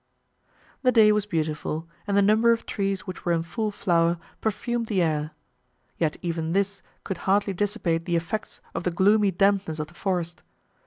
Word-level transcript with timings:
The 0.81 0.91
day 0.91 1.11
was 1.11 1.27
beautiful, 1.27 1.87
and 2.07 2.17
the 2.17 2.23
number 2.23 2.51
of 2.51 2.65
trees 2.65 3.05
which 3.05 3.23
were 3.23 3.33
in 3.33 3.43
full 3.43 3.69
flower 3.69 4.17
perfumed 4.41 4.87
the 4.87 4.99
air; 5.03 5.29
yet 5.99 6.17
even 6.23 6.53
this 6.53 6.81
could 7.03 7.19
hardly 7.29 7.53
dissipate 7.53 8.05
the 8.05 8.15
effects 8.15 8.61
of 8.73 8.83
the 8.83 8.89
gloomy 8.89 9.29
dampness 9.29 9.77
of 9.77 9.89
the 9.89 9.93
forest. 9.93 10.41